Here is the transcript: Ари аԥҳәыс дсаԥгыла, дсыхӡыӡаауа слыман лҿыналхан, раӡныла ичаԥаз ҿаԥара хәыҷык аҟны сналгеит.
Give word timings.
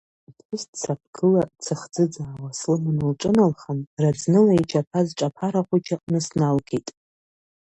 Ари 0.03 0.29
аԥҳәыс 0.29 0.63
дсаԥгыла, 0.71 1.43
дсыхӡыӡаауа 1.57 2.49
слыман 2.59 2.99
лҿыналхан, 3.11 3.79
раӡныла 4.01 4.53
ичаԥаз 4.61 5.07
ҿаԥара 5.17 5.61
хәыҷык 5.67 5.95
аҟны 6.01 6.19
сналгеит. 6.25 6.87